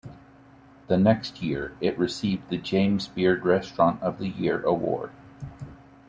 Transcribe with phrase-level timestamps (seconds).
[0.87, 5.11] The next year it received the James Beard Restaurant of the Year Award.